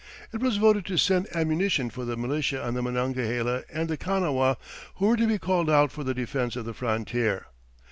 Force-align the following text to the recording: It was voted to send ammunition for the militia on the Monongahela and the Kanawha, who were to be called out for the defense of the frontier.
It 0.33 0.39
was 0.41 0.57
voted 0.57 0.85
to 0.85 0.97
send 0.97 1.27
ammunition 1.35 1.91
for 1.91 2.05
the 2.05 2.17
militia 2.17 2.65
on 2.65 2.73
the 2.73 2.81
Monongahela 2.81 3.61
and 3.71 3.87
the 3.87 3.97
Kanawha, 3.97 4.57
who 4.95 5.05
were 5.05 5.17
to 5.17 5.27
be 5.27 5.37
called 5.37 5.69
out 5.69 5.91
for 5.91 6.03
the 6.03 6.15
defense 6.15 6.55
of 6.55 6.65
the 6.65 6.73
frontier. 6.73 7.45